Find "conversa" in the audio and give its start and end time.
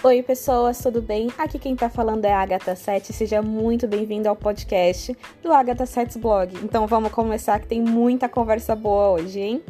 8.28-8.76